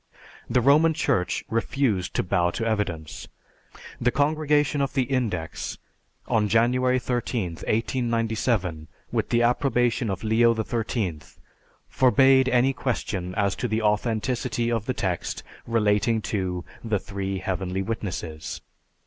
The 0.49 0.61
Roman 0.61 0.95
Church 0.95 1.45
refused 1.47 2.15
to 2.15 2.23
bow 2.23 2.49
to 2.49 2.65
evidence. 2.65 3.27
The 3.99 4.09
Congregation 4.09 4.81
of 4.81 4.93
the 4.93 5.03
Index, 5.03 5.77
on 6.27 6.47
January 6.47 6.97
13, 6.97 7.49
1897, 7.51 8.87
with 9.11 9.29
the 9.29 9.43
approbation 9.43 10.09
of 10.09 10.23
Leo 10.23 10.55
XIII, 10.55 11.19
forbade 11.87 12.49
any 12.49 12.73
question 12.73 13.35
as 13.35 13.55
to 13.57 13.67
the 13.67 13.83
authenticity 13.83 14.71
of 14.71 14.87
the 14.87 14.95
text 14.95 15.43
relating 15.67 16.19
to 16.33 16.65
the 16.83 16.97
"three 16.97 17.37
heavenly 17.37 17.83
witnesses." 17.83 18.61